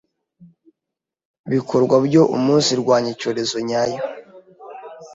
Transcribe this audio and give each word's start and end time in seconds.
bikorwa 1.51 1.95
byo 2.05 2.23
umunsirwanya 2.35 3.09
Icyorezo 3.15 3.57
nyayo 3.67 3.99